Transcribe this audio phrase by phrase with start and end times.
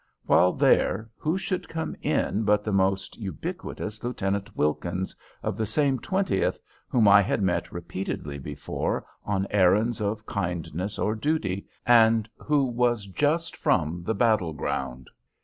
[0.25, 5.99] While there, who should come in but the almost ubiquitous Lieutenant Wilkins, of the same
[5.99, 12.63] Twentieth, whom I had met repeatedly before on errands of kindness or duty, and who
[12.63, 15.07] was just from the battle ground.